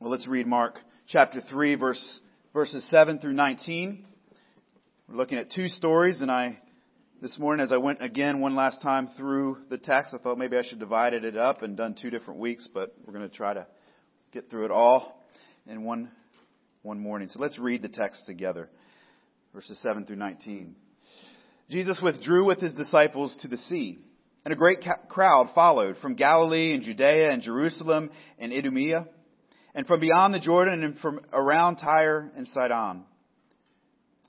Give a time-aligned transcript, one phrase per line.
[0.00, 0.78] Well, let's read Mark
[1.08, 2.20] chapter 3, verse,
[2.52, 4.04] verses 7 through 19.
[5.08, 6.60] We're looking at two stories, and I,
[7.20, 10.56] this morning, as I went again one last time through the text, I thought maybe
[10.56, 13.54] I should divided it up and done two different weeks, but we're going to try
[13.54, 13.66] to
[14.32, 15.26] get through it all
[15.66, 16.12] in one,
[16.82, 17.26] one morning.
[17.26, 18.70] So let's read the text together,
[19.52, 20.76] verses 7 through 19.
[21.70, 23.98] Jesus withdrew with his disciples to the sea,
[24.44, 24.78] and a great
[25.08, 29.08] crowd followed from Galilee and Judea and Jerusalem and Idumea
[29.78, 33.04] and from beyond the Jordan and from around Tyre and Sidon.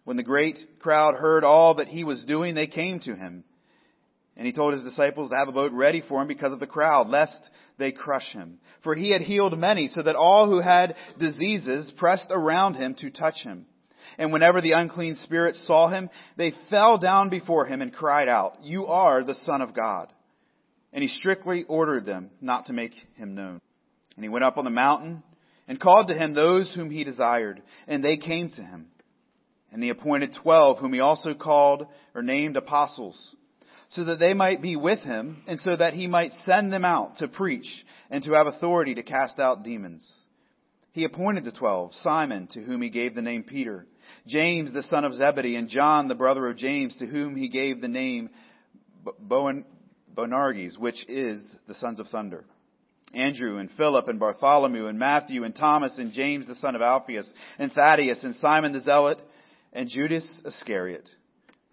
[0.04, 3.44] When the great crowd heard all that he was doing, they came to him.
[4.38, 6.68] And he told his disciples to have a boat ready for him because of the
[6.68, 7.36] crowd, lest
[7.80, 8.59] they crush him.
[8.84, 13.09] For he had healed many, so that all who had diseases pressed around him to
[13.09, 13.66] touch him.
[14.20, 18.58] And whenever the unclean spirits saw him, they fell down before him and cried out,
[18.62, 20.14] You are the Son of God.
[20.94, 23.59] And he strictly ordered them not to make him known.
[24.16, 25.23] And he went up on the mountain
[25.70, 28.88] and called to him those whom he desired, and they came to him.
[29.72, 33.36] And he appointed twelve, whom he also called or named apostles,
[33.90, 37.17] so that they might be with him, and so that he might send them out
[37.17, 40.12] to preach and to have authority to cast out demons.
[40.92, 43.86] He appointed the twelve, Simon, to whom he gave the name Peter,
[44.25, 47.80] James the son of Zebedee, and John the brother of James, to whom he gave
[47.80, 48.31] the name
[49.22, 52.44] Boanerges, which is the sons of thunder.
[53.14, 57.32] Andrew and Philip and Bartholomew and Matthew and Thomas and James the son of Alphaeus
[57.58, 59.20] and Thaddeus and Simon the Zealot
[59.74, 61.08] and Judas Iscariot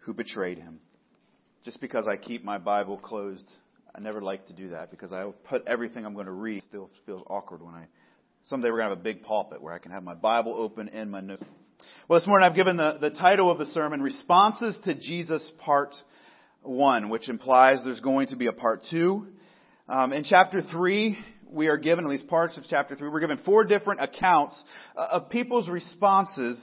[0.00, 0.80] who betrayed him.
[1.64, 3.46] Just because I keep my Bible closed,
[3.94, 6.90] I never like to do that because I put everything I'm going to read still
[7.04, 7.86] feels awkward when I
[8.44, 10.88] someday we're going to have a big pulpit where I can have my Bible open
[10.88, 11.42] and my notes.
[12.08, 15.94] Well, this morning I've given the, the title of the sermon Responses to Jesus Part
[16.62, 19.26] 1, which implies there's going to be a part 2.
[19.88, 21.16] Um, in chapter 3,
[21.48, 24.60] we are given, at least parts of chapter 3, we're given four different accounts
[24.96, 26.60] of people's responses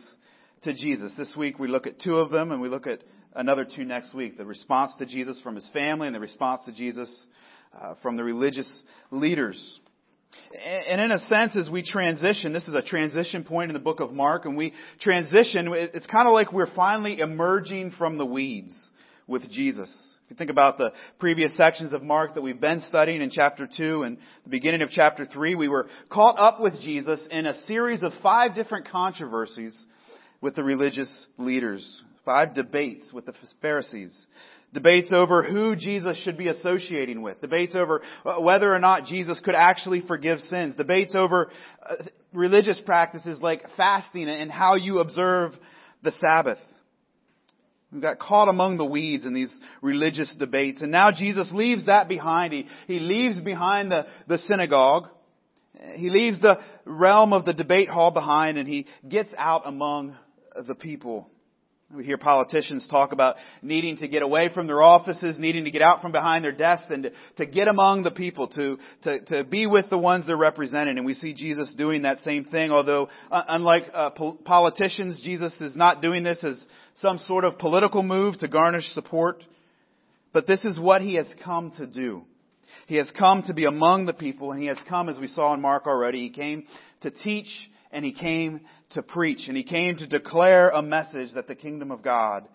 [0.64, 1.14] to Jesus.
[1.18, 3.00] This week we look at two of them and we look at
[3.34, 4.38] another two next week.
[4.38, 7.26] The response to Jesus from his family and the response to Jesus
[7.73, 9.80] uh, from the religious leaders.
[10.66, 14.02] And in a sense, as we transition, this is a transition point in the book
[14.02, 18.73] of Mark, and we transition, it's kind of like we're finally emerging from the weeds
[19.28, 23.30] with Jesus you think about the previous sections of Mark that we've been studying in
[23.30, 27.45] chapter 2 and the beginning of chapter 3, we were caught up with Jesus in
[27.45, 29.86] a series of five different controversies
[30.42, 32.02] with the religious leaders.
[32.26, 34.26] Five debates with the Pharisees.
[34.73, 37.42] Debates over who Jesus should be associating with.
[37.42, 40.76] Debates over uh, whether or not Jesus could actually forgive sins.
[40.76, 41.52] Debates over
[41.88, 41.95] uh,
[42.33, 45.52] religious practices like fasting and how you observe
[46.02, 46.60] the Sabbath.
[47.93, 50.81] We got caught among the weeds in these religious debates.
[50.81, 52.52] And now Jesus leaves that behind.
[52.52, 55.09] He, he leaves behind the, the synagogue.
[55.95, 60.15] He leaves the realm of the debate hall behind and he gets out among
[60.67, 61.30] the people.
[61.95, 65.83] We hear politicians talk about needing to get away from their offices, needing to get
[65.83, 69.43] out from behind their desks and to, to get among the people, to, to, to
[69.43, 70.98] be with the ones they're representing.
[70.98, 75.53] And we see Jesus doing that same thing, although uh, unlike uh, po- politicians, Jesus
[75.61, 76.65] is not doing this as
[76.95, 79.43] some sort of political move to garnish support.
[80.32, 82.23] But this is what he has come to do.
[82.87, 85.53] He has come to be among the people and he has come, as we saw
[85.53, 86.65] in Mark already, he came
[87.02, 88.61] to teach and he came
[88.92, 92.49] to preach and he came to declare a message that the kingdom of God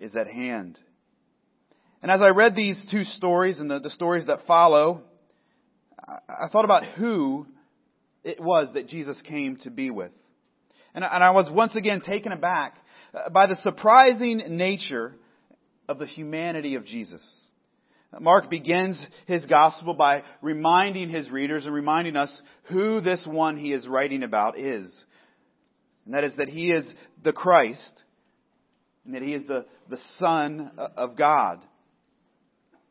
[0.00, 0.78] is at hand.
[2.02, 5.02] And as I read these two stories and the, the stories that follow,
[5.98, 7.46] I, I, thought about who
[8.22, 10.12] it was that Jesus came to be with.
[10.94, 12.76] And, and I was once again taken aback
[13.32, 15.14] by the surprising nature
[15.88, 17.22] of the humanity of Jesus.
[18.20, 22.40] Mark begins his gospel by reminding his readers and reminding us
[22.70, 25.04] who this one he is writing about is.
[26.04, 28.02] And that is that he is the Christ
[29.04, 31.60] and that he is the, the Son of God.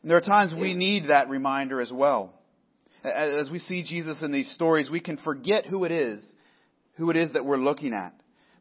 [0.01, 2.33] And there are times we need that reminder as well.
[3.03, 6.23] As we see Jesus in these stories, we can forget who it is,
[6.95, 8.13] who it is that we're looking at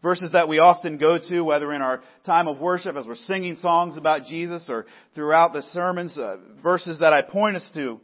[0.05, 3.57] verses that we often go to, whether in our time of worship as we're singing
[3.57, 4.85] songs about Jesus or
[5.15, 7.99] throughout the sermons, uh, verses that I point us to.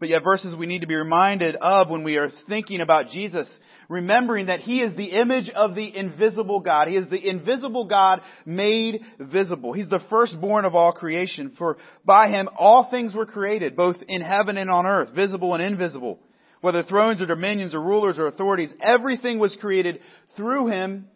[0.00, 3.48] But yet verses we need to be reminded of when we are thinking about Jesus,
[3.88, 6.88] remembering that He is the image of the invisible God.
[6.88, 9.72] He is the invisible God made visible.
[9.72, 11.54] He's the firstborn of all creation.
[11.56, 15.62] For by Him all things were created, both in heaven and on earth, visible and
[15.62, 16.18] invisible.
[16.60, 20.00] Whether thrones or dominions or rulers or authorities, everything was created
[20.36, 21.06] through Him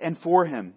[0.00, 0.74] and for him.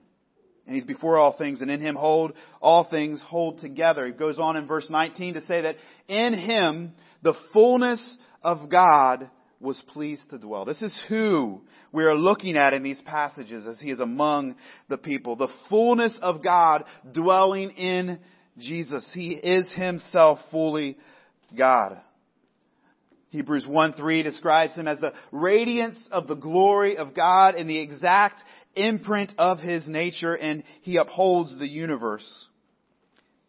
[0.66, 4.06] And he's before all things, and in him hold all things hold together.
[4.06, 5.78] He goes on in verse 19 to say that
[6.08, 6.94] in him
[7.24, 9.30] the fullness of God
[9.60, 10.66] was pleased to dwell.
[10.66, 11.62] This is who
[11.92, 14.56] we are looking at in these passages as he is among
[14.88, 15.36] the people.
[15.36, 18.20] The fullness of God dwelling in
[18.58, 19.10] Jesus.
[19.14, 20.98] He is himself fully
[21.58, 22.00] God.
[23.30, 27.78] Hebrews 1 3 describes him as the radiance of the glory of God in the
[27.78, 28.42] exact
[28.88, 32.48] imprint of his nature, and he upholds the universe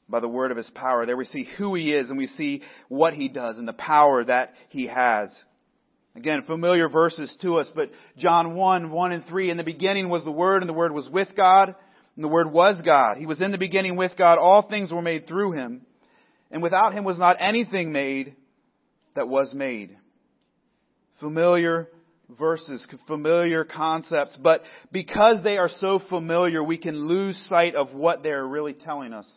[0.08, 1.06] by the word of his power.
[1.06, 4.24] There we see who he is and we see what he does and the power
[4.24, 5.32] that he has.
[6.16, 10.24] Again, familiar verses to us, but John 1, 1 and 3, in the beginning was
[10.24, 11.68] the Word, and the Word was with God,
[12.16, 13.16] and the Word was God.
[13.16, 14.38] He was in the beginning with God.
[14.38, 15.82] All things were made through Him,
[16.50, 18.34] and without Him was not anything made
[19.14, 19.96] that was made.
[21.20, 21.88] Familiar
[22.38, 24.62] verses, familiar concepts, but
[24.92, 29.28] because they are so familiar, we can lose sight of what they're really telling us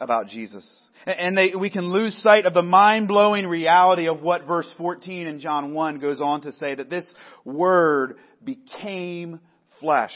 [0.00, 0.88] about Jesus.
[1.06, 5.40] And they, we can lose sight of the mind-blowing reality of what verse 14 in
[5.40, 7.06] John 1 goes on to say, that this
[7.44, 8.14] Word
[8.44, 9.40] became
[9.80, 10.14] flesh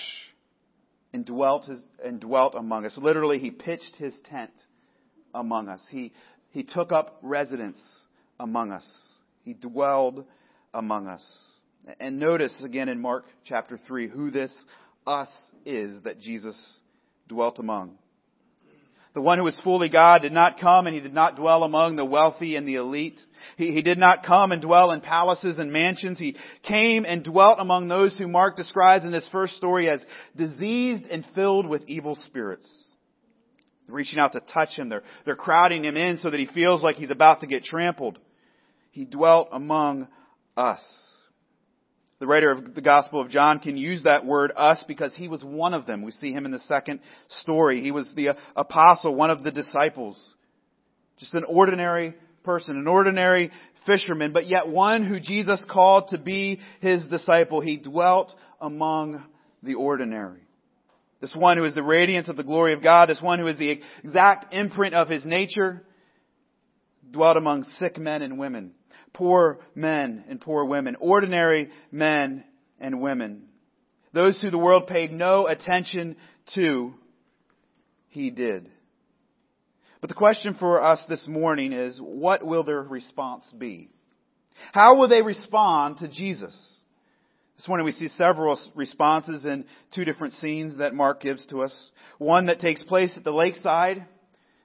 [1.13, 2.97] and dwelt, his, and dwelt among us.
[2.97, 4.53] Literally, He pitched His tent
[5.35, 5.81] among us.
[5.91, 6.13] He,
[6.51, 7.81] he took up residence
[8.39, 8.89] among us.
[9.43, 10.25] He dwelled
[10.73, 11.25] among us.
[11.99, 14.53] And notice again in Mark chapter 3 who this
[15.07, 15.31] us
[15.65, 16.57] is that Jesus
[17.29, 17.99] dwelt among.
[19.15, 21.97] The one who was fully God did not come and he did not dwell among
[21.97, 23.21] the wealthy and the elite.
[23.59, 26.19] He, he did not come and dwell in palaces and mansions.
[26.19, 30.03] He came and dwelt among those who Mark describes in this first story as
[30.35, 32.67] diseased and filled with evil spirits.
[33.87, 34.89] They're reaching out to touch him.
[34.89, 38.19] They're, they're crowding him in so that he feels like he's about to get trampled.
[38.93, 40.09] He dwelt among
[40.57, 40.83] us.
[42.23, 45.43] The writer of the Gospel of John can use that word us because he was
[45.43, 46.03] one of them.
[46.03, 47.81] We see him in the second story.
[47.81, 50.17] He was the uh, apostle, one of the disciples.
[51.19, 52.15] Just an ordinary
[52.45, 53.51] person, an ordinary
[53.87, 57.61] fisherman, but yet one who Jesus called to be his disciple.
[57.61, 59.27] He dwelt among
[59.65, 60.43] the ordinary.
[61.21, 63.59] This one who is the radiance of the glory of God, this one who is
[63.59, 65.83] the exact imprint of his nature,
[67.11, 68.75] dwelt among sick men and women
[69.13, 72.45] poor men and poor women, ordinary men
[72.81, 73.49] and women.
[74.13, 76.17] Those who the world paid no attention
[76.55, 76.93] to,
[78.09, 78.69] he did.
[80.01, 83.89] But the question for us this morning is, what will their response be?
[84.73, 86.55] How will they respond to Jesus?
[87.57, 89.65] This morning we see several responses in
[89.95, 91.91] two different scenes that Mark gives to us.
[92.19, 94.05] One that takes place at the lakeside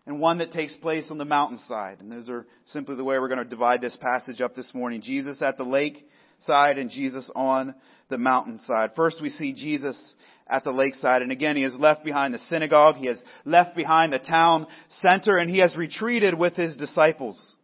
[0.08, 2.00] and one that takes place on the mountainside.
[2.00, 5.02] And those are simply the way we're going to divide this passage up this morning.
[5.02, 6.08] Jesus at the lake
[6.40, 7.76] side and Jesus on
[8.10, 8.92] the mountainside.
[8.96, 10.16] First we see Jesus
[10.48, 11.24] at the lakeside.
[11.24, 12.96] And again, he has left behind the synagogue.
[12.96, 17.56] He has left behind the town center and he has retreated with his disciples.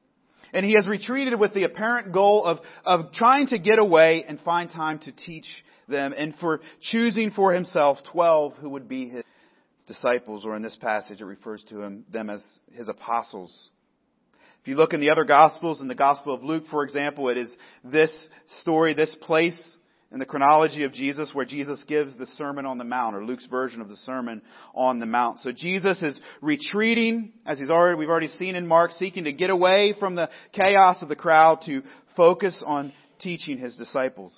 [0.51, 4.38] And he has retreated with the apparent goal of, of trying to get away and
[4.42, 5.48] find time to teach
[5.88, 9.24] them and for choosing for himself 12 who would be his
[9.88, 13.69] disciples, or in this passage it refers to him, them as his apostles.
[14.62, 17.38] If you look in the other Gospels, in the Gospel of Luke, for example, it
[17.38, 17.53] is
[17.83, 18.12] this
[18.62, 19.77] story, this place
[20.09, 23.47] in the chronology of Jesus where Jesus gives the Sermon on the Mount, or Luke's
[23.47, 24.41] version of the Sermon
[24.74, 25.39] on the Mount.
[25.39, 29.50] So Jesus is retreating, as he's already, we've already seen in Mark, seeking to get
[29.50, 31.81] away from the chaos of the crowd to
[32.15, 34.33] focus on teaching his disciples.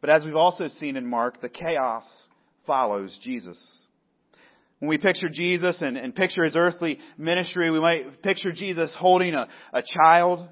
[0.00, 2.04] But as we've also seen in Mark, the chaos
[2.66, 3.86] follows Jesus.
[4.80, 9.34] When we picture Jesus and, and picture his earthly ministry, we might picture Jesus holding
[9.34, 10.48] a, a child.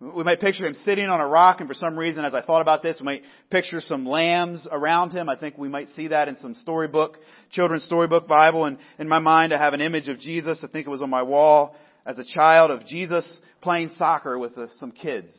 [0.00, 2.60] We might picture him sitting on a rock, and for some reason, as I thought
[2.60, 5.28] about this, we might picture some lambs around him.
[5.28, 7.16] I think we might see that in some storybook,
[7.50, 8.64] children's storybook Bible.
[8.64, 10.62] And in my mind, I have an image of Jesus.
[10.62, 11.74] I think it was on my wall
[12.06, 15.32] as a child of Jesus playing soccer with uh, some kids.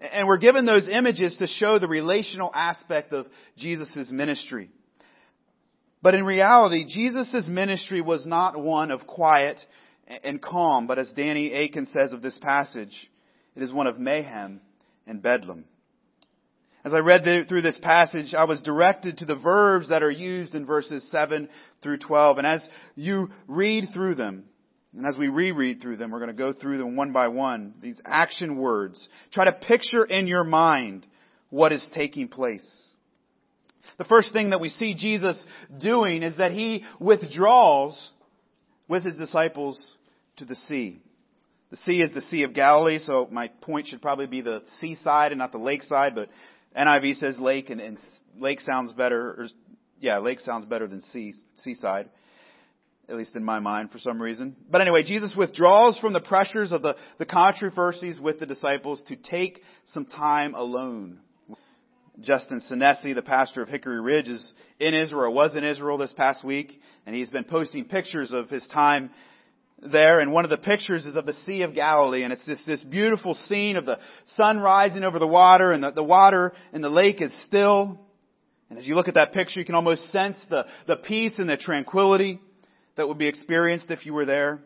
[0.00, 3.26] And we're given those images to show the relational aspect of
[3.56, 4.70] Jesus' ministry.
[6.02, 9.60] But in reality, Jesus' ministry was not one of quiet
[10.22, 13.10] and calm, but as Danny Akin says of this passage,
[13.56, 14.60] it is one of mayhem
[15.06, 15.64] and bedlam.
[16.84, 20.54] As I read through this passage, I was directed to the verbs that are used
[20.54, 21.48] in verses 7
[21.82, 22.38] through 12.
[22.38, 24.44] And as you read through them,
[24.94, 27.74] and as we reread through them, we're going to go through them one by one,
[27.82, 29.06] these action words.
[29.32, 31.06] Try to picture in your mind
[31.50, 32.87] what is taking place.
[33.98, 35.36] The first thing that we see Jesus
[35.78, 38.10] doing is that he withdraws
[38.88, 39.78] with his disciples
[40.36, 41.02] to the sea.
[41.70, 45.32] The sea is the Sea of Galilee, so my point should probably be the seaside
[45.32, 46.30] and not the lakeside, but
[46.78, 47.98] NIV says lake and, and
[48.38, 49.46] lake sounds better, or,
[50.00, 52.08] yeah, lake sounds better than sea, seaside.
[53.08, 54.56] at least in my mind for some reason.
[54.70, 59.16] But anyway, Jesus withdraws from the pressures of the, the controversies with the disciples to
[59.16, 61.18] take some time alone.
[62.20, 66.44] Justin Sinesi, the pastor of Hickory Ridge, is in Israel, was in Israel this past
[66.44, 69.10] week, and he's been posting pictures of his time
[69.80, 72.60] there, and one of the pictures is of the Sea of Galilee, and it's this,
[72.66, 73.98] this beautiful scene of the
[74.34, 78.00] sun rising over the water, and the, the water in the lake is still.
[78.68, 81.48] And as you look at that picture, you can almost sense the, the peace and
[81.48, 82.40] the tranquility
[82.96, 84.58] that would be experienced if you were there.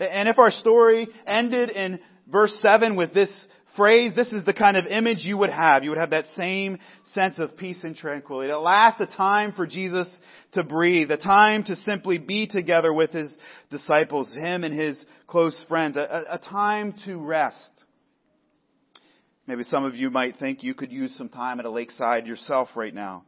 [0.00, 3.30] And if our story ended in verse 7 with this
[3.76, 5.84] phrase, this is the kind of image you would have.
[5.84, 8.50] You would have that same sense of peace and tranquility.
[8.50, 10.08] At last, a time for Jesus
[10.52, 13.32] to breathe, a time to simply be together with his
[13.70, 17.70] disciples, him and his close friends, a, a time to rest.
[19.46, 22.70] Maybe some of you might think you could use some time at a lakeside yourself
[22.74, 23.24] right now.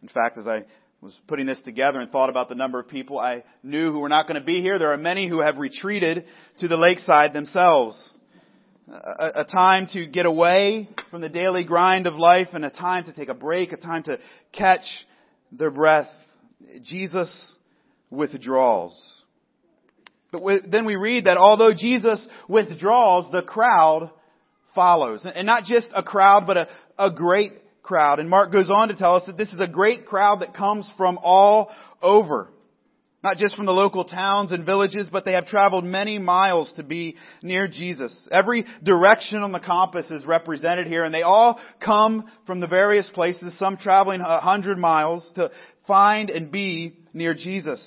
[0.00, 0.64] In fact, as I
[1.00, 4.08] was putting this together and thought about the number of people I knew who were
[4.08, 6.24] not going to be here, there are many who have retreated
[6.58, 8.12] to the lakeside themselves.
[8.88, 13.04] A, a, time to get away from the daily grind of life and a time
[13.04, 14.18] to take a break, a time to
[14.52, 14.84] catch
[15.50, 16.08] their breath.
[16.84, 17.56] Jesus
[18.10, 18.96] withdraws.
[20.30, 20.40] But
[20.70, 24.12] then we read that although Jesus withdraws, the crowd
[24.74, 25.26] follows.
[25.26, 27.52] And not just a crowd, but a, a great
[27.82, 28.20] crowd.
[28.20, 30.88] And Mark goes on to tell us that this is a great crowd that comes
[30.96, 31.70] from all
[32.02, 32.50] over.
[33.26, 36.84] Not just from the local towns and villages, but they have traveled many miles to
[36.84, 38.28] be near Jesus.
[38.30, 43.10] Every direction on the compass is represented here, and they all come from the various
[43.12, 45.50] places, some traveling a hundred miles to
[45.88, 47.82] find and be near Jesus.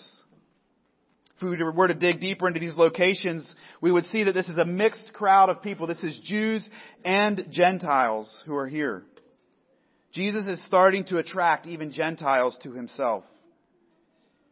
[1.37, 4.57] If we were to dig deeper into these locations, we would see that this is
[4.57, 5.87] a mixed crowd of people.
[5.87, 6.69] This is Jews
[7.05, 9.05] and Gentiles who are here.
[10.11, 13.23] Jesus is starting to attract even Gentiles to himself.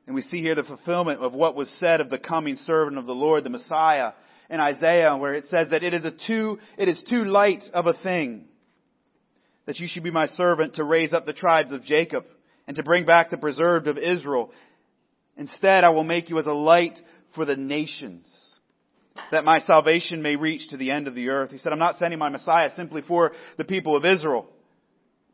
[0.07, 3.05] And we see here the fulfillment of what was said of the coming servant of
[3.05, 4.13] the Lord, the Messiah,
[4.49, 7.85] in Isaiah, where it says that it is a too, it is too light of
[7.85, 8.45] a thing
[9.65, 12.23] that you should be my servant to raise up the tribes of Jacob
[12.65, 14.51] and to bring back the preserved of Israel.
[15.35, 16.97] Instead, I will make you as a light
[17.35, 18.25] for the nations,
[19.31, 21.51] that my salvation may reach to the end of the earth.
[21.51, 24.49] He said, I'm not sending my Messiah simply for the people of Israel.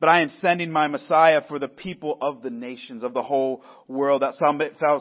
[0.04, 3.64] But I am sending my Messiah for the people of the nations, of the whole
[3.88, 4.34] world, that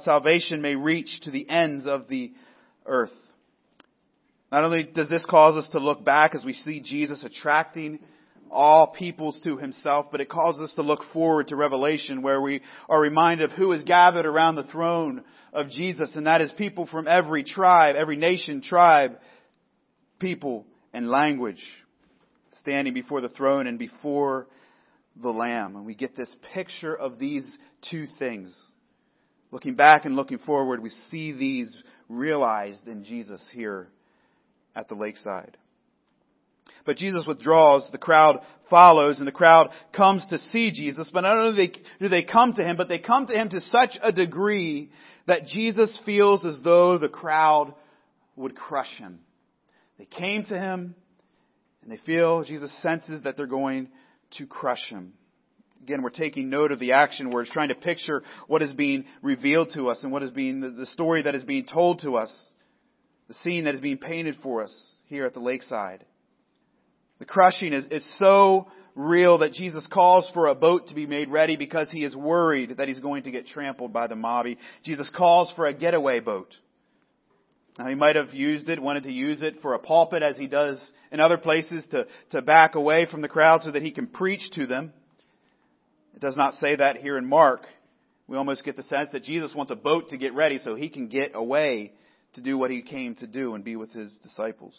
[0.05, 2.33] salvation may reach to the ends of the
[2.87, 3.11] earth.
[4.53, 7.99] Not only does this cause us to look back as we see Jesus attracting
[8.49, 12.61] all peoples to himself, but it causes us to look forward to Revelation where we
[12.89, 16.87] are reminded of who is gathered around the throne of Jesus, and that is people
[16.87, 19.19] from every tribe, every nation, tribe,
[20.21, 21.61] people, and language
[22.53, 24.47] standing before the throne and before
[25.21, 25.77] the Lamb.
[25.77, 27.47] And we get this picture of these
[27.91, 28.57] two things.
[29.51, 31.75] Looking back and looking forward, we see these
[32.09, 33.89] realized in Jesus here
[34.75, 35.57] at the lakeside.
[36.85, 41.11] But Jesus withdraws, the crowd follows, and the crowd comes to see Jesus.
[41.13, 43.99] But not only do they come to him, but they come to him to such
[44.03, 44.91] a degree
[45.27, 47.75] that Jesus feels as though the crowd
[48.37, 49.21] would crush him.
[49.99, 50.97] They came to him,
[51.83, 53.89] and they feel, Jesus senses that they're going
[54.39, 55.13] to crush him.
[55.83, 59.71] Again, we're taking note of the action words, trying to picture what is being revealed
[59.75, 62.33] to us and what is being, the story that is being told to us,
[63.27, 66.05] the scene that is being painted for us here at the lakeside.
[67.19, 71.31] The crushing is, is so real that Jesus calls for a boat to be made
[71.31, 74.47] ready because he is worried that he's going to get trampled by the mob.
[74.85, 76.55] Jesus calls for a getaway boat.
[77.79, 80.47] Now he might have used it, wanted to use it for a pulpit as he
[80.47, 80.79] does
[81.11, 84.51] in other places to, to back away from the crowd so that he can preach
[84.53, 84.93] to them.
[86.15, 87.63] It does not say that here in Mark.
[88.27, 90.91] We almost get the sense that Jesus wants a boat to get ready so he
[90.91, 91.93] can get away
[92.35, 94.79] to do what he came to do and be with his disciples.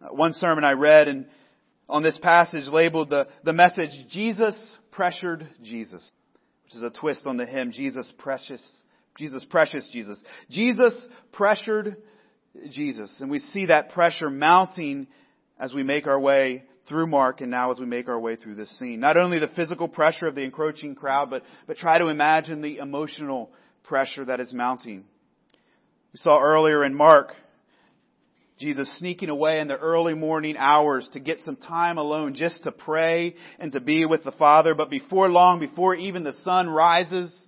[0.00, 1.26] Uh, one sermon I read and
[1.88, 4.56] on this passage labeled the, the message, Jesus
[4.90, 6.10] pressured Jesus,
[6.64, 8.62] which is a twist on the hymn, Jesus precious
[9.18, 10.22] Jesus, precious Jesus.
[10.50, 11.96] Jesus pressured
[12.70, 13.20] Jesus.
[13.20, 15.06] And we see that pressure mounting
[15.58, 18.54] as we make our way through Mark and now as we make our way through
[18.54, 19.00] this scene.
[19.00, 22.78] Not only the physical pressure of the encroaching crowd, but, but try to imagine the
[22.78, 23.50] emotional
[23.82, 25.04] pressure that is mounting.
[26.12, 27.32] We saw earlier in Mark,
[28.58, 32.72] Jesus sneaking away in the early morning hours to get some time alone just to
[32.72, 34.74] pray and to be with the Father.
[34.74, 37.45] But before long, before even the sun rises,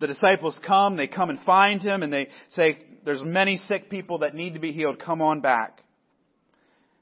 [0.00, 4.18] the disciples come, they come and find him, and they say, there's many sick people
[4.18, 4.98] that need to be healed.
[4.98, 5.80] Come on back.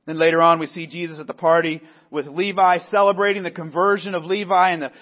[0.06, 4.24] Then later on, we see Jesus at the party with Levi celebrating the conversion of
[4.24, 4.92] Levi and the,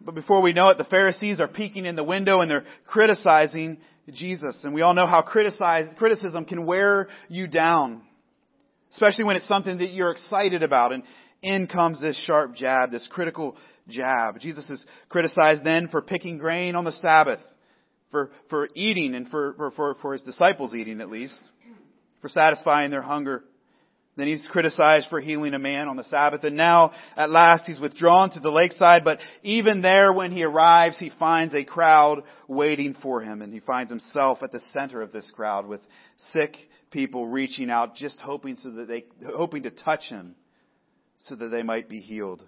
[0.00, 3.78] but before we know it, the Pharisees are peeking in the window and they're criticizing
[4.12, 4.60] Jesus.
[4.64, 8.02] And we all know how criticism can wear you down,
[8.90, 10.92] especially when it's something that you're excited about.
[10.92, 11.04] And
[11.40, 13.56] in comes this sharp jab, this critical
[13.88, 14.38] jab.
[14.40, 17.40] Jesus is criticized then for picking grain on the Sabbath,
[18.10, 21.40] for, for eating and for, for, for, his disciples eating at least,
[22.20, 23.44] for satisfying their hunger.
[24.16, 26.44] Then he's criticized for healing a man on the Sabbath.
[26.44, 29.04] And now, at last, he's withdrawn to the lakeside.
[29.04, 33.40] But even there, when he arrives, he finds a crowd waiting for him.
[33.40, 35.80] And he finds himself at the center of this crowd with
[36.34, 36.56] sick
[36.90, 40.34] people reaching out, just hoping so that they, hoping to touch him
[41.28, 42.42] so that they might be healed.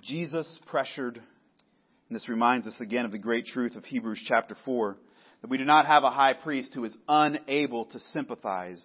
[0.00, 4.96] Jesus pressured, and this reminds us again of the great truth of Hebrews chapter 4,
[5.42, 8.82] that we do not have a high priest who is unable to sympathize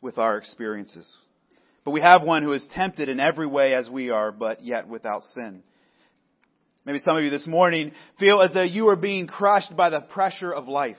[0.00, 1.12] with our experiences.
[1.84, 4.88] But we have one who is tempted in every way as we are, but yet
[4.88, 5.62] without sin.
[6.84, 10.00] Maybe some of you this morning feel as though you are being crushed by the
[10.00, 10.96] pressure of life.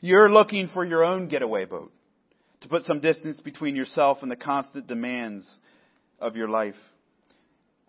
[0.00, 1.92] You're looking for your own getaway boat
[2.60, 5.50] to put some distance between yourself and the constant demands
[6.18, 6.76] of your life.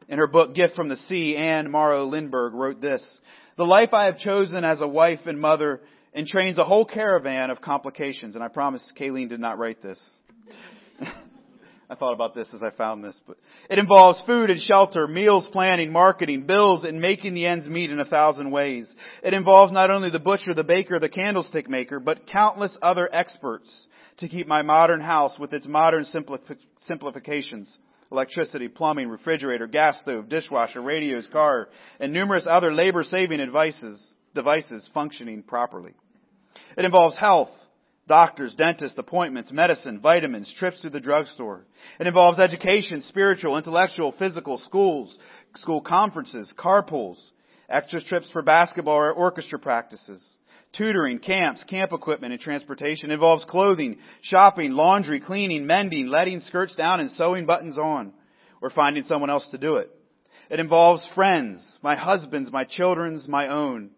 [0.07, 3.03] In her book, Gift from the Sea, Anne Morrow Lindbergh wrote this,
[3.57, 5.81] The life I have chosen as a wife and mother
[6.15, 8.35] entrains a whole caravan of complications.
[8.35, 10.01] And I promise Kayleen did not write this.
[11.91, 13.35] I thought about this as I found this, but
[13.69, 17.99] it involves food and shelter, meals planning, marketing, bills, and making the ends meet in
[17.99, 18.89] a thousand ways.
[19.21, 23.87] It involves not only the butcher, the baker, the candlestick maker, but countless other experts
[24.19, 26.05] to keep my modern house with its modern
[26.79, 27.77] simplifications.
[28.11, 35.43] Electricity, plumbing, refrigerator, gas stove, dishwasher, radios, car, and numerous other labor saving devices, functioning
[35.43, 35.93] properly.
[36.77, 37.49] It involves health,
[38.07, 41.65] doctors, dentists, appointments, medicine, vitamins, trips to the drugstore.
[41.99, 45.17] It involves education, spiritual, intellectual, physical, schools,
[45.55, 47.17] school conferences, carpools,
[47.69, 50.21] extra trips for basketball or orchestra practices,
[50.73, 53.11] tutoring, camps, camp equipment, and transportation.
[53.11, 58.13] Involves clothing, shopping, laundry, cleaning, mending, letting skirts down, and sewing buttons on,
[58.61, 59.89] or finding someone else to do it.
[60.49, 63.91] It involves friends, my husband's, my children's, my own,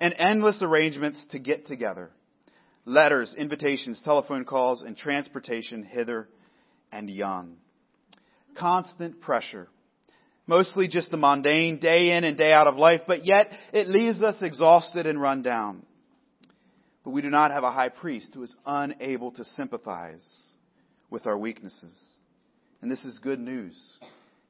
[0.00, 2.10] and endless arrangements to get together
[2.88, 6.28] letters, invitations, telephone calls, and transportation hither
[6.90, 7.56] and yon.
[8.56, 9.68] Constant pressure.
[10.46, 14.22] Mostly just the mundane day in and day out of life, but yet it leaves
[14.22, 15.84] us exhausted and run down.
[17.08, 20.22] But we do not have a high priest who is unable to sympathize
[21.08, 21.96] with our weaknesses.
[22.82, 23.74] And this is good news.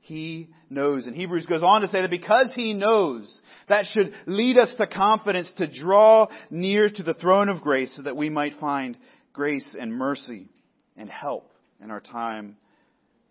[0.01, 1.07] He knows.
[1.07, 4.89] And Hebrews goes on to say that because He knows, that should lead us to
[4.89, 8.99] confidence to draw near to the throne of grace so that we might find
[9.33, 10.49] grace and mercy
[10.97, 12.57] and help in our time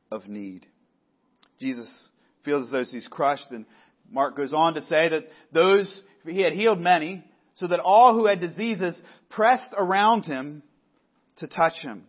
[0.10, 0.66] of need.
[1.60, 1.90] Jesus
[2.46, 3.66] feels as though he's crushed and
[4.10, 7.26] Mark goes on to say that those, he had healed many,
[7.60, 10.64] so that all who had diseases pressed around him
[11.38, 12.06] to touch him.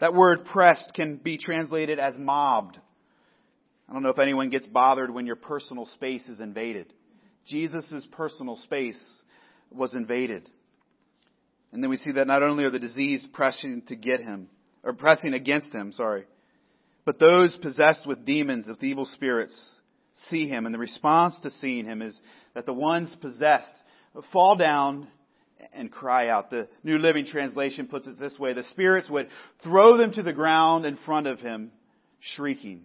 [0.00, 2.78] That word pressed can be translated as mobbed
[3.88, 6.92] I don't know if anyone gets bothered when your personal space is invaded.
[7.46, 9.00] Jesus' personal space
[9.70, 10.48] was invaded.
[11.72, 14.48] And then we see that not only are the diseased pressing to get him,
[14.84, 16.24] or pressing against him, sorry,
[17.06, 19.58] but those possessed with demons, with evil spirits,
[20.28, 20.66] see him.
[20.66, 22.18] And the response to seeing him is
[22.54, 23.74] that the ones possessed
[24.32, 25.08] fall down
[25.72, 26.50] and cry out.
[26.50, 28.52] The New Living Translation puts it this way.
[28.52, 29.28] The spirits would
[29.62, 31.72] throw them to the ground in front of him,
[32.20, 32.84] shrieking.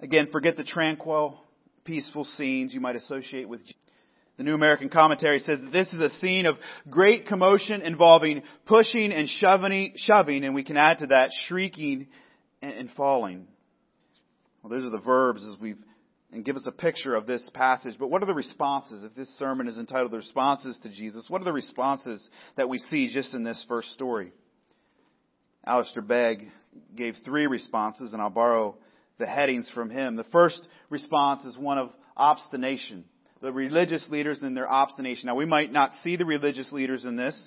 [0.00, 1.40] Again, forget the tranquil,
[1.84, 3.62] peaceful scenes you might associate with
[4.38, 6.56] the New American Commentary says that this is a scene of
[6.88, 12.06] great commotion involving pushing and shoving, shoving, and we can add to that shrieking
[12.62, 13.48] and, falling.
[14.62, 15.78] Well, those are the verbs as we've
[16.32, 17.96] and give us a picture of this passage.
[17.98, 19.02] But what are the responses?
[19.02, 22.78] If this sermon is entitled The Responses to Jesus, what are the responses that we
[22.78, 24.32] see just in this first story?
[25.64, 26.44] Alistair Begg
[26.94, 28.76] gave three responses, and I'll borrow
[29.18, 30.16] the headings from him.
[30.16, 33.04] The first response is one of obstination.
[33.40, 35.26] The religious leaders and their obstination.
[35.26, 37.40] Now we might not see the religious leaders in this,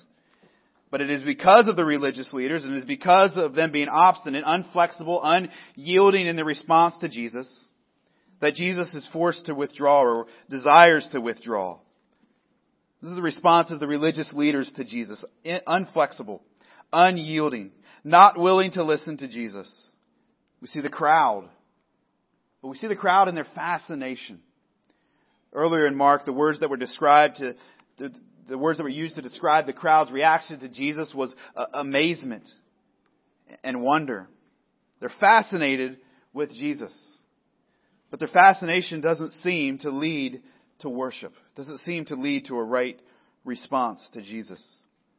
[0.90, 3.88] but it is because of the religious leaders and it is because of them being
[3.88, 7.68] obstinate, unflexible, unyielding in their response to Jesus
[8.42, 11.78] that Jesus is forced to withdraw or desires to withdraw.
[13.00, 15.24] This is the response of the religious leaders to Jesus.
[15.66, 16.42] Unflexible,
[16.92, 17.72] unyielding,
[18.04, 19.88] not willing to listen to Jesus.
[20.60, 21.48] We see the crowd
[22.62, 24.40] but we see the crowd in their fascination.
[25.52, 27.56] Earlier in Mark, the words that were described to,
[27.98, 28.14] the,
[28.48, 32.48] the words that were used to describe the crowd's reaction to Jesus was uh, amazement
[33.62, 34.28] and wonder.
[35.00, 35.98] They're fascinated
[36.32, 37.18] with Jesus.
[38.12, 40.42] But their fascination doesn't seem to lead
[40.80, 41.32] to worship.
[41.56, 43.00] Doesn't seem to lead to a right
[43.42, 44.62] response to Jesus.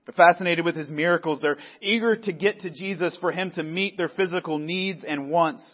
[0.06, 1.42] They're fascinated with his miracles.
[1.42, 5.68] They're eager to get to Jesus for him to meet their physical needs and wants.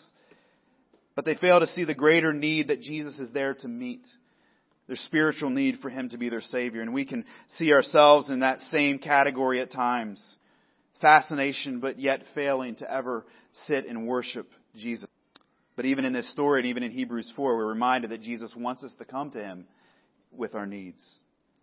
[1.14, 4.08] But they fail to see the greater need that Jesus is there to meet.
[4.88, 6.82] Their spiritual need for him to be their Savior.
[6.82, 10.24] And we can see ourselves in that same category at times.
[11.02, 13.26] Fascination, but yet failing to ever
[13.66, 15.09] sit and worship Jesus.
[15.80, 18.84] But even in this story, and even in Hebrews 4, we're reminded that Jesus wants
[18.84, 19.66] us to come to him
[20.30, 21.22] with our needs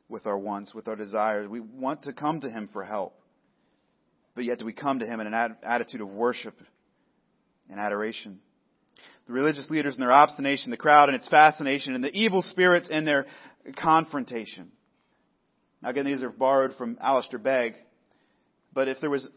[0.08, 1.48] with our wants, with our desires.
[1.48, 3.18] We want to come to Him for help.
[4.34, 6.54] But yet, do we come to Him in an attitude of worship
[7.70, 8.40] and adoration?
[9.26, 12.88] The religious leaders and their obstination, the crowd and its fascination, and the evil spirits
[12.90, 13.26] and their
[13.76, 14.70] confrontation.
[15.82, 17.74] Now, again, these are borrowed from Alistair Begg.
[18.72, 19.28] But if there was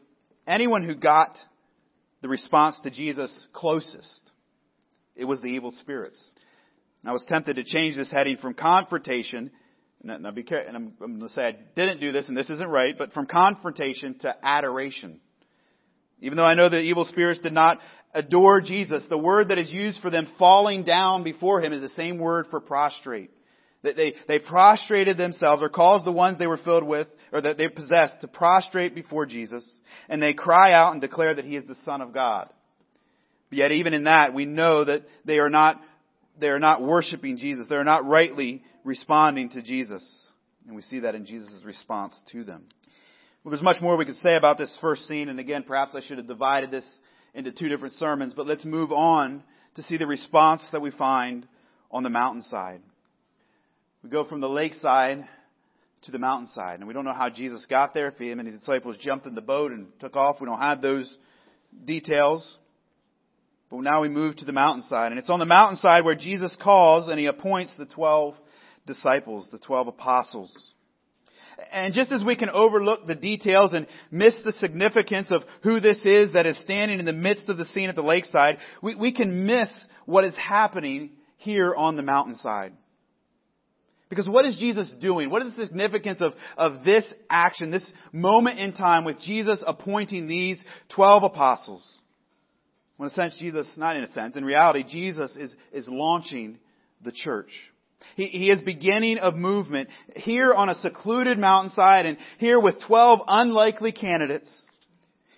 [0.46, 1.38] anyone who got
[2.22, 4.32] the response to Jesus closest,
[5.20, 6.20] it was the evil spirits.
[7.06, 9.52] I was tempted to change this heading from confrontation
[10.34, 12.70] be careful, and I'm, I'm going to say I didn't do this, and this isn't
[12.70, 15.20] right, but from confrontation to adoration.
[16.22, 17.80] Even though I know the evil spirits did not
[18.14, 21.90] adore Jesus, the word that is used for them falling down before him is the
[21.90, 23.32] same word for prostrate.
[23.84, 27.58] That they, they prostrated themselves or caused the ones they were filled with or that
[27.58, 29.64] they possessed to prostrate before Jesus
[30.10, 32.50] and they cry out and declare that he is the Son of God.
[33.50, 35.82] But yet even in that we know that they are not,
[36.40, 37.68] they are not worshiping Jesus.
[37.68, 40.04] They are not rightly responding to Jesus.
[40.68, 42.66] And we see that in Jesus' response to them.
[43.44, 46.02] Well, there's much more we could say about this first scene, and again, perhaps I
[46.02, 46.88] should have divided this
[47.34, 49.44] into two different sermons, but let's move on
[49.76, 51.48] to see the response that we find
[51.90, 52.82] on the mountainside.
[54.04, 55.28] We go from the lakeside
[56.04, 58.60] to the mountainside, and we don't know how Jesus got there, if he and his
[58.60, 60.40] disciples jumped in the boat and took off.
[60.40, 61.18] We don't have those
[61.86, 62.58] details.
[63.70, 67.08] But now we move to the mountainside, and it's on the mountainside where Jesus calls
[67.08, 68.36] and he appoints the twelve
[68.90, 70.74] disciples, the 12 apostles.
[71.72, 75.98] And just as we can overlook the details and miss the significance of who this
[76.04, 79.14] is that is standing in the midst of the scene at the lakeside, we, we
[79.14, 79.70] can miss
[80.06, 82.74] what is happening here on the mountainside.
[84.10, 85.30] Because what is Jesus doing?
[85.30, 90.28] What is the significance of, of this action, this moment in time with Jesus appointing
[90.28, 90.60] these
[90.96, 92.00] 12 apostles?
[93.00, 96.60] Well, in a sense, Jesus, not in a sense, in reality, Jesus is, is launching
[97.02, 97.50] the church.
[98.18, 103.22] He, he is beginning a movement here on a secluded mountainside and here with 12
[103.26, 104.50] unlikely candidates.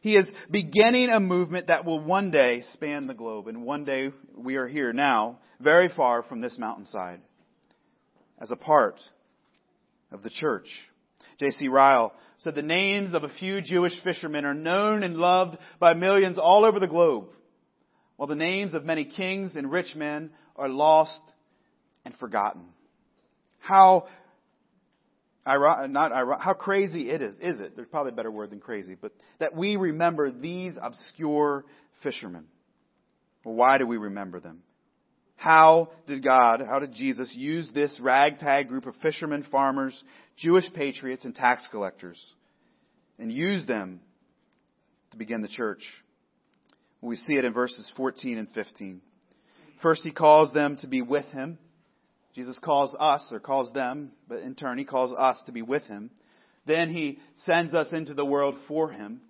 [0.01, 3.47] He is beginning a movement that will one day span the globe.
[3.47, 7.21] And one day we are here now, very far from this mountainside,
[8.39, 8.95] as a part
[10.11, 10.67] of the church.
[11.37, 11.67] J.C.
[11.67, 16.39] Ryle said the names of a few Jewish fishermen are known and loved by millions
[16.39, 17.25] all over the globe,
[18.21, 21.23] while the names of many kings and rich men are lost
[22.05, 22.67] and forgotten.
[23.57, 24.05] How
[25.43, 27.75] not how crazy it is, is it?
[27.75, 31.65] There's probably a better word than crazy, but that we remember these obscure
[32.03, 32.45] fishermen.
[33.43, 34.61] Well, why do we remember them?
[35.35, 39.99] How did God, how did Jesus use this ragtag group of fishermen, farmers,
[40.37, 42.23] Jewish patriots, and tax collectors
[43.17, 43.99] and use them
[45.09, 45.81] to begin the church?
[47.01, 49.01] We see it in verses 14 and 15.
[49.81, 51.57] First, he calls them to be with him.
[52.35, 55.83] Jesus calls us, or calls them, but in turn, he calls us to be with
[55.83, 56.11] him.
[56.65, 59.21] Then he sends us into the world for him,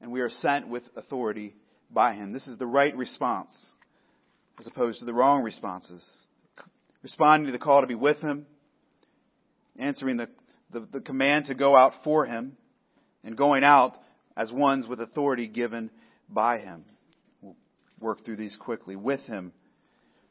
[0.00, 1.56] and we are sent with authority
[1.90, 2.32] by him.
[2.32, 3.50] This is the right response,
[4.60, 6.06] as opposed to the wrong responses.
[7.02, 8.46] Responding to the call to be with him,
[9.78, 10.28] answering the,
[10.70, 12.56] the, the command to go out for him,
[13.24, 13.96] and going out
[14.36, 15.90] as ones with authority given
[16.28, 16.84] by him.
[17.40, 17.56] We'll
[18.00, 18.96] work through these quickly.
[18.96, 19.52] With him.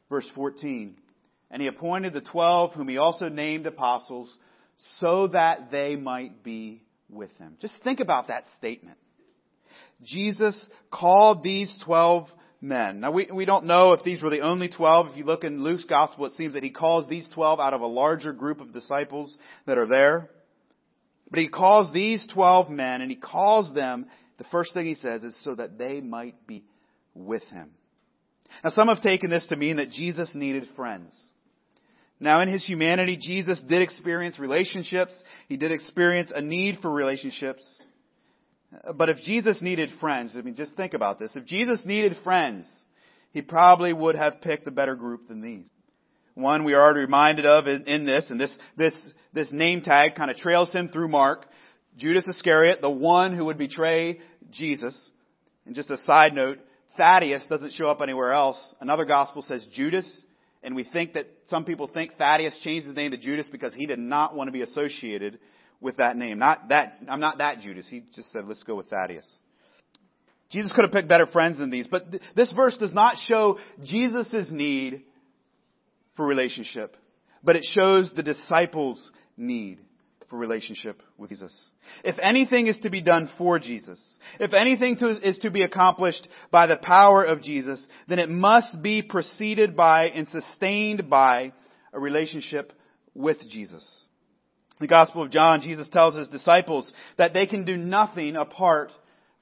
[0.08, 0.96] Verse 14.
[1.50, 4.36] And he appointed the twelve, whom he also named apostles,
[4.98, 7.56] so that they might be with him.
[7.60, 8.98] Just think about that statement.
[10.02, 12.28] Jesus called these twelve
[12.60, 13.00] men.
[13.00, 15.08] Now we, we don't know if these were the only twelve.
[15.08, 17.82] If you look in Luke's gospel, it seems that he calls these twelve out of
[17.82, 20.30] a larger group of disciples that are there.
[21.30, 24.06] But he calls these twelve men and he calls them,
[24.38, 26.64] the first thing he says is so that they might be
[27.14, 27.70] with him.
[28.62, 31.14] Now some have taken this to mean that Jesus needed friends.
[32.20, 35.14] Now, in his humanity, Jesus did experience relationships.
[35.48, 37.64] He did experience a need for relationships.
[38.96, 41.34] But if Jesus needed friends, I mean, just think about this.
[41.36, 42.66] If Jesus needed friends,
[43.32, 45.68] he probably would have picked a better group than these.
[46.34, 48.94] One we are already reminded of in, in this, and this, this,
[49.32, 51.46] this name tag kind of trails him through Mark.
[51.96, 55.10] Judas Iscariot, the one who would betray Jesus.
[55.66, 56.58] And just a side note,
[56.96, 58.74] Thaddeus doesn't show up anywhere else.
[58.80, 60.24] Another gospel says Judas
[60.64, 63.86] and we think that some people think Thaddeus changed his name to Judas because he
[63.86, 65.38] did not want to be associated
[65.80, 66.38] with that name.
[66.38, 67.86] Not that, I'm not that Judas.
[67.88, 69.30] He just said, let's go with Thaddeus.
[70.50, 73.58] Jesus could have picked better friends than these, but th- this verse does not show
[73.84, 75.02] Jesus' need
[76.16, 76.96] for relationship,
[77.42, 79.80] but it shows the disciples' need
[80.34, 81.54] for relationship with Jesus.
[82.02, 84.00] If anything is to be done for Jesus,
[84.40, 88.82] if anything to, is to be accomplished by the power of Jesus, then it must
[88.82, 91.52] be preceded by and sustained by
[91.92, 92.72] a relationship
[93.14, 94.06] with Jesus.
[94.80, 98.90] In the Gospel of John, Jesus tells his disciples that they can do nothing apart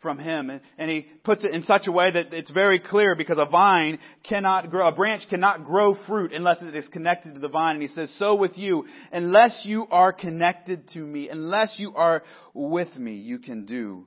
[0.02, 0.50] from him.
[0.76, 3.98] And he puts it in such a way that it's very clear because a vine
[4.28, 7.76] cannot grow, a branch cannot grow fruit unless it is connected to the vine.
[7.76, 12.22] And he says, so with you, unless you are connected to me, unless you are
[12.52, 14.04] with me, you can do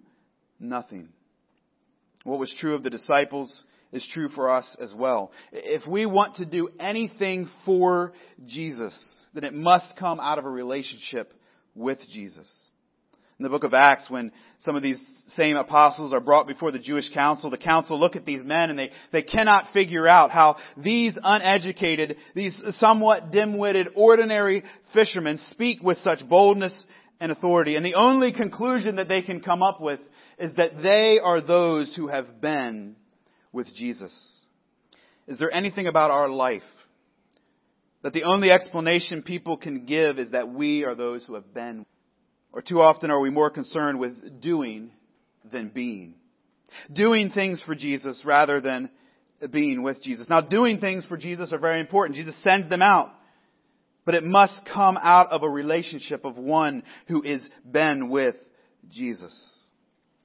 [0.60, 1.10] nothing.
[2.24, 5.32] What was true of the disciples is true for us as well.
[5.52, 8.14] If we want to do anything for
[8.46, 8.98] Jesus,
[9.34, 11.32] then it must come out of a relationship
[11.76, 12.50] with Jesus
[13.38, 16.80] in the book of Acts when some of these same apostles are brought before the
[16.80, 17.50] Jewish council.
[17.50, 22.16] The council look at these men and they, they cannot figure out how these uneducated,
[22.34, 26.86] these somewhat dim-witted, ordinary fishermen speak with such boldness
[27.20, 27.76] and authority.
[27.76, 30.00] And the only conclusion that they can come up with
[30.40, 32.96] is that they are those who have been
[33.52, 34.14] with Jesus.
[35.28, 36.62] Is there anything about our life
[38.02, 41.86] that the only explanation people can give is that we are those who have been
[42.56, 44.90] or too often are we more concerned with doing
[45.52, 46.16] than being.
[46.92, 48.90] Doing things for Jesus rather than
[49.52, 50.30] being with Jesus.
[50.30, 52.16] Now doing things for Jesus are very important.
[52.16, 53.12] Jesus sends them out.
[54.06, 58.36] But it must come out of a relationship of one who is been with
[58.90, 59.34] Jesus.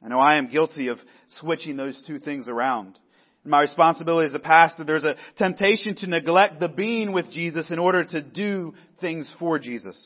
[0.02, 0.98] I know I am guilty of
[1.40, 2.96] switching those two things around.
[3.44, 7.72] In my responsibility as a pastor, there's a temptation to neglect the being with Jesus
[7.72, 9.98] in order to do things for Jesus.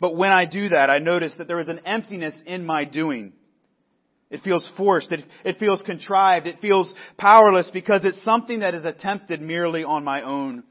[0.00, 3.32] But when I do that, I notice that there is an emptiness in my doing.
[4.30, 5.10] It feels forced.
[5.10, 6.46] It, it feels contrived.
[6.46, 10.64] It feels powerless because it's something that is attempted merely on my own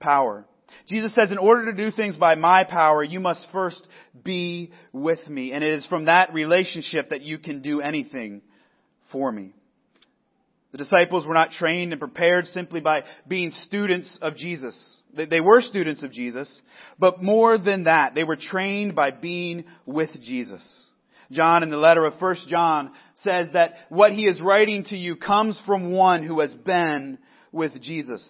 [0.00, 0.46] power.
[0.88, 3.86] Jesus says, in order to do things by my power, you must first
[4.24, 5.52] be with me.
[5.52, 8.42] And it is from that relationship that you can do anything
[9.12, 9.54] for me.
[10.74, 14.76] The disciples were not trained and prepared simply by being students of Jesus.
[15.14, 16.60] They were students of Jesus,
[16.98, 20.90] but more than that, they were trained by being with Jesus.
[21.30, 25.14] John in the letter of 1 John says that what he is writing to you
[25.14, 27.20] comes from one who has been
[27.52, 28.28] with Jesus.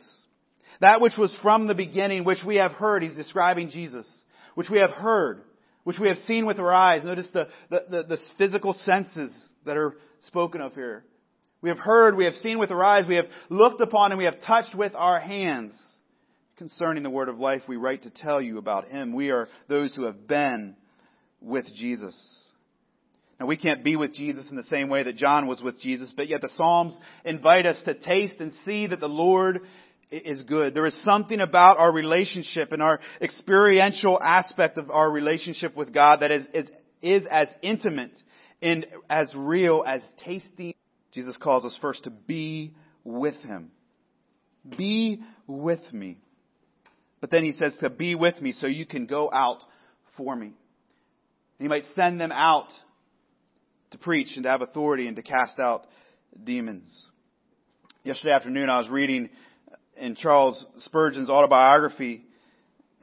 [0.83, 4.07] That which was from the beginning, which we have heard, he's describing Jesus,
[4.55, 5.41] which we have heard,
[5.85, 7.05] which we have seen with our eyes.
[7.05, 11.05] Notice the, the, the, the physical senses that are spoken of here.
[11.65, 14.27] We have heard, we have seen with our eyes, we have looked upon, and we
[14.27, 15.75] have touched with our hands.
[16.59, 19.15] Concerning the word of life, we write to tell you about him.
[19.15, 20.77] We are those who have been
[21.41, 22.53] with Jesus.
[23.41, 26.13] Now we can't be with Jesus in the same way that John was with Jesus,
[26.15, 29.61] but yet the Psalms invite us to taste and see that the Lord
[30.11, 30.75] is good.
[30.75, 36.21] There is something about our relationship and our experiential aspect of our relationship with God
[36.21, 38.13] that is, is, is as intimate
[38.61, 40.75] and as real as tasting
[41.15, 42.75] Jesus calls us first to be
[43.05, 43.71] with Him.
[44.77, 46.19] Be with me.
[47.21, 49.63] But then He says to be with me so you can go out
[50.17, 50.53] for me.
[51.59, 52.69] He might send them out
[53.93, 55.87] to preach and to have authority and to cast out
[56.43, 57.09] demons.
[58.03, 59.31] Yesterday afternoon I was reading
[59.97, 62.25] in Charles Spurgeon's autobiography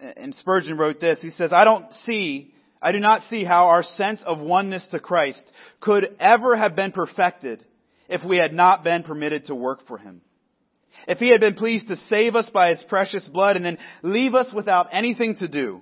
[0.02, 1.22] and Spurgeon wrote this.
[1.22, 5.00] He says, I don't see, I do not see how our sense of oneness to
[5.00, 7.64] Christ could ever have been perfected
[8.12, 10.22] if we had not been permitted to work for him.
[11.08, 14.36] If he had been pleased to save us by his precious blood and then leave
[14.36, 15.82] us without anything to do,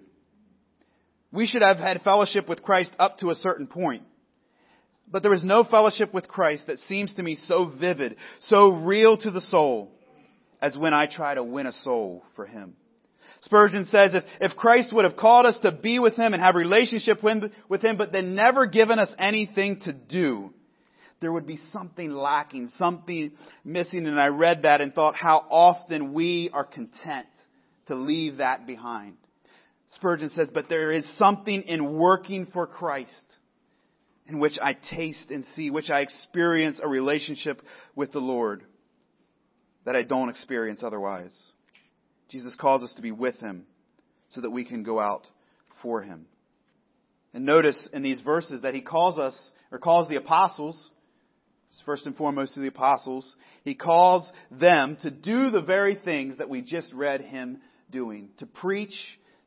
[1.32, 4.04] we should have had fellowship with Christ up to a certain point.
[5.12, 9.18] But there is no fellowship with Christ that seems to me so vivid, so real
[9.18, 9.92] to the soul,
[10.62, 12.76] as when I try to win a soul for him.
[13.42, 16.54] Spurgeon says if, if Christ would have called us to be with him and have
[16.54, 20.54] relationship with him, but then never given us anything to do,
[21.22, 23.32] there would be something lacking, something
[23.64, 24.06] missing.
[24.08, 27.28] And I read that and thought how often we are content
[27.88, 29.18] to leave that behind.
[29.90, 33.38] Spurgeon says, but there is something in working for Christ
[34.28, 37.62] in which I taste and see, which I experience a relationship
[37.96, 38.64] with the Lord
[39.86, 41.36] that I don't experience otherwise.
[42.30, 43.66] Jesus calls us to be with Him
[44.30, 45.26] so that we can go out
[45.82, 46.28] for Him.
[47.34, 50.92] And notice in these verses that He calls us, or calls the apostles,
[51.86, 53.36] first and foremost to the apostles.
[53.64, 58.30] He calls them to do the very things that we just read him doing.
[58.40, 58.96] To preach,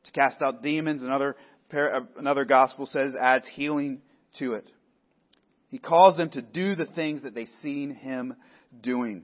[0.05, 1.35] to cast out demons and other
[1.73, 4.01] uh, another gospel says, adds healing
[4.37, 4.69] to it.
[5.69, 8.35] He calls them to do the things that they've seen him
[8.81, 9.23] doing.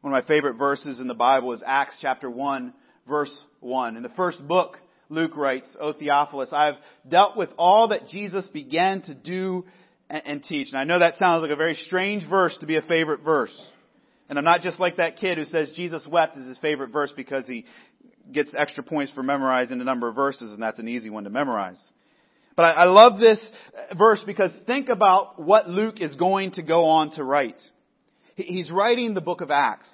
[0.00, 2.72] One of my favorite verses in the Bible is Acts chapter 1,
[3.08, 3.96] verse 1.
[3.96, 6.76] In the first book, Luke writes, O Theophilus, I have
[7.08, 9.64] dealt with all that Jesus began to do
[10.10, 10.68] and, teach.
[10.70, 13.54] And I know that sounds like a very strange verse to be a favorite verse.
[14.28, 17.12] And I'm not just like that kid who says Jesus wept is his favorite verse
[17.14, 17.64] because he
[18.32, 21.30] gets extra points for memorizing a number of verses and that's an easy one to
[21.30, 21.80] memorize.
[22.56, 23.50] But I, I love this
[23.96, 27.60] verse because think about what Luke is going to go on to write.
[28.36, 29.92] He's writing the book of Acts.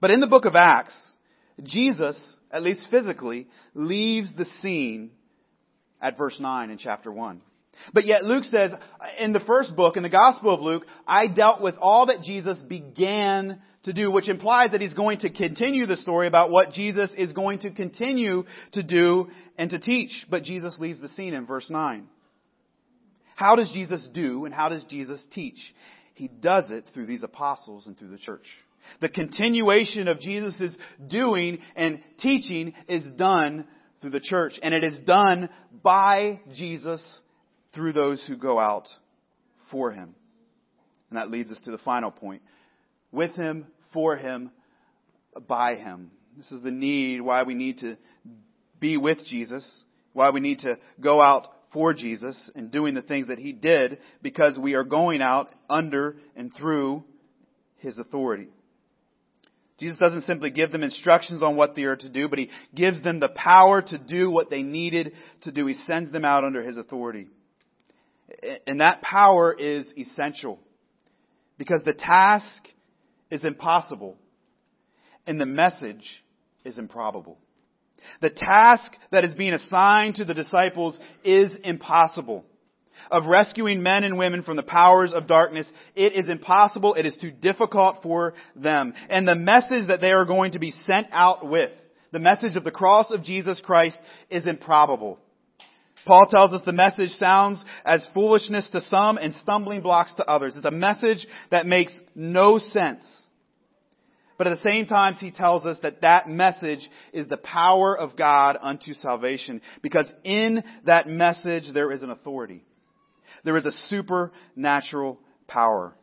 [0.00, 0.98] But in the book of Acts,
[1.62, 2.18] Jesus,
[2.50, 5.10] at least physically, leaves the scene
[6.00, 7.40] at verse 9 in chapter 1.
[7.92, 8.72] But yet Luke says,
[9.18, 12.58] in the first book, in the Gospel of Luke, I dealt with all that Jesus
[12.58, 17.12] began to do, which implies that he's going to continue the story about what Jesus
[17.16, 20.26] is going to continue to do and to teach.
[20.30, 22.08] But Jesus leaves the scene in verse 9.
[23.36, 25.58] How does Jesus do and how does Jesus teach?
[26.14, 28.46] He does it through these apostles and through the church.
[29.00, 30.76] The continuation of Jesus'
[31.08, 33.66] doing and teaching is done
[34.00, 35.48] through the church, and it is done
[35.82, 37.02] by Jesus
[37.74, 38.88] through those who go out
[39.70, 40.14] for him.
[41.10, 42.42] And that leads us to the final point.
[43.12, 44.50] With him, for him,
[45.46, 46.10] by him.
[46.36, 47.96] This is the need, why we need to
[48.80, 53.28] be with Jesus, why we need to go out for Jesus and doing the things
[53.28, 57.04] that he did, because we are going out under and through
[57.78, 58.48] his authority.
[59.78, 63.02] Jesus doesn't simply give them instructions on what they are to do, but he gives
[63.02, 65.66] them the power to do what they needed to do.
[65.66, 67.28] He sends them out under his authority.
[68.66, 70.58] And that power is essential
[71.58, 72.68] because the task
[73.30, 74.16] is impossible
[75.26, 76.24] and the message
[76.64, 77.38] is improbable.
[78.20, 82.44] The task that is being assigned to the disciples is impossible.
[83.10, 86.94] Of rescuing men and women from the powers of darkness, it is impossible.
[86.94, 88.94] It is too difficult for them.
[89.10, 91.72] And the message that they are going to be sent out with,
[92.12, 93.98] the message of the cross of Jesus Christ,
[94.30, 95.18] is improbable.
[96.06, 100.54] Paul tells us the message sounds as foolishness to some and stumbling blocks to others.
[100.56, 103.04] It's a message that makes no sense.
[104.36, 108.16] But at the same time, he tells us that that message is the power of
[108.16, 109.62] God unto salvation.
[109.80, 112.64] Because in that message, there is an authority.
[113.44, 115.94] There is a supernatural power.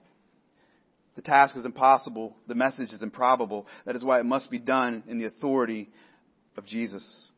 [1.16, 2.36] The task is impossible.
[2.48, 3.68] The message is improbable.
[3.86, 5.90] That is why it must be done in the authority
[6.56, 7.31] of Jesus.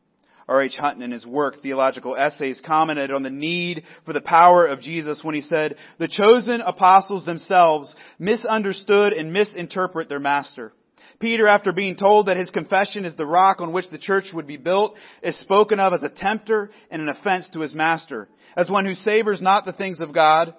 [0.48, 0.76] R.H.
[0.78, 5.20] Hutton in his work, Theological Essays, commented on the need for the power of Jesus
[5.22, 10.72] when he said, the chosen apostles themselves misunderstood and misinterpret their master.
[11.20, 14.46] Peter, after being told that his confession is the rock on which the church would
[14.46, 18.68] be built, is spoken of as a tempter and an offense to his master, as
[18.68, 20.54] one who savors not the things of God,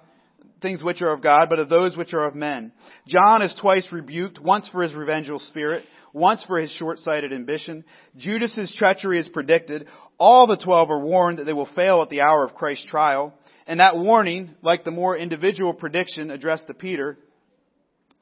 [0.61, 2.71] things which are of God, but of those which are of men.
[3.07, 5.83] John is twice rebuked, once for his revengeful spirit,
[6.15, 7.83] once for his short-sighted ambition.
[8.15, 9.85] Judas's treachery is predicted.
[10.17, 13.33] All the twelve are warned that they will fail at the hour of Christ's trial.
[13.67, 17.17] And that warning, like the more individual prediction addressed to Peter,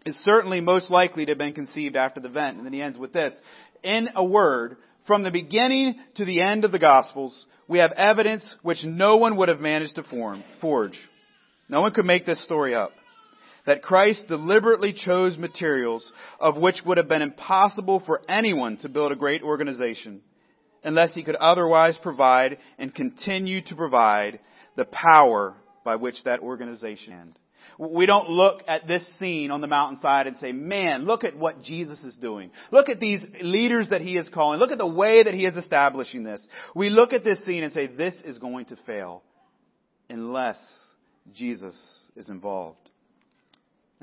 [0.08, 2.58] is certainly most likely to have been conceived after the event.
[2.58, 3.36] And then he ends with this.
[3.84, 8.56] In a word, from the beginning to the end of the Gospels, we have evidence
[8.64, 10.98] which no one would have managed to form, forge.
[11.70, 12.92] No one could make this story up
[13.66, 19.12] that Christ deliberately chose materials of which would have been impossible for anyone to build
[19.12, 20.22] a great organization
[20.84, 24.40] unless he could otherwise provide and continue to provide
[24.76, 27.40] the power by which that organization ended.
[27.78, 31.62] We don't look at this scene on the mountainside and say, man, look at what
[31.64, 32.52] Jesus is doing.
[32.72, 34.60] Look at these leaders that he is calling.
[34.60, 36.46] Look at the way that he is establishing this.
[36.76, 39.24] We look at this scene and say, this is going to fail
[40.10, 40.60] unless
[41.34, 41.76] Jesus
[42.16, 42.83] is involved.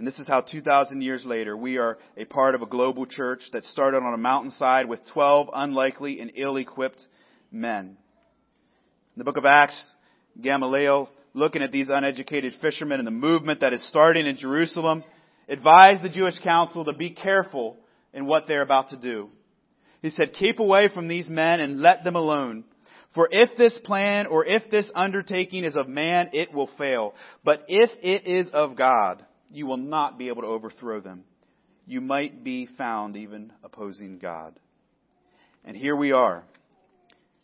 [0.01, 3.43] And this is how 2,000 years later, we are a part of a global church
[3.53, 7.03] that started on a mountainside with 12 unlikely and ill-equipped
[7.53, 7.85] men.
[7.85, 9.95] In the book of Acts,
[10.41, 15.05] Gamaliel, looking at these uneducated fishermen and the movement that is starting in Jerusalem,
[15.51, 17.77] advised the Jewish council to be careful
[18.15, 19.29] in what they're about to do.
[20.01, 22.65] He said, keep away from these men and let them alone.
[23.15, 27.13] For if this plan or if this undertaking is of man, it will fail.
[27.45, 31.25] But if it is of God, you will not be able to overthrow them.
[31.87, 34.59] You might be found even opposing God.
[35.65, 36.45] And here we are.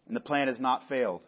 [0.07, 1.25] And the plan has not failed.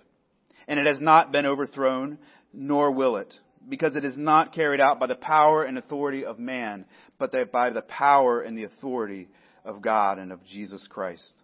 [0.66, 2.18] And it has not been overthrown,
[2.52, 3.32] nor will it.
[3.68, 6.84] Because it is not carried out by the power and authority of man,
[7.18, 9.28] but by the power and the authority
[9.64, 11.42] of God and of Jesus Christ.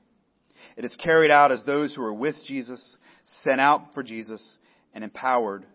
[0.77, 2.97] It is carried out as those who are with Jesus,
[3.47, 4.59] sent out for Jesus,
[4.95, 5.67] and empowered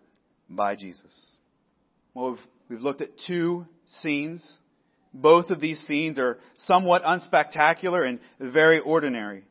[0.49, 1.35] by Jesus.
[2.13, 2.39] Well, we've,
[2.69, 4.59] we've looked at two scenes.
[5.13, 9.43] Both of these scenes are somewhat unspectacular and very ordinary.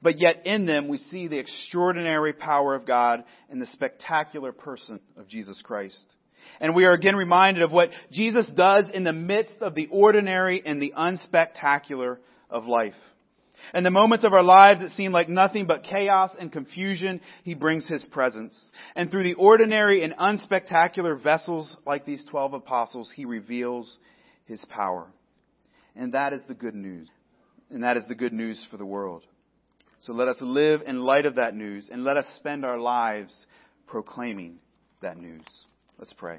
[0.00, 5.00] But yet in them we see the extraordinary power of God and the spectacular person
[5.16, 6.04] of Jesus Christ.
[6.60, 10.62] And we are again reminded of what Jesus does in the midst of the ordinary
[10.64, 12.18] and the unspectacular
[12.48, 12.94] of life.
[13.74, 17.54] In the moments of our lives that seem like nothing but chaos and confusion, He
[17.54, 18.70] brings His presence.
[18.96, 23.98] And through the ordinary and unspectacular vessels like these twelve apostles, He reveals
[24.46, 25.06] His power.
[25.94, 27.08] And that is the good news.
[27.70, 29.24] And that is the good news for the world.
[30.00, 33.46] So let us live in light of that news and let us spend our lives
[33.86, 34.58] proclaiming
[35.02, 35.44] that news.
[35.98, 36.38] Let's pray.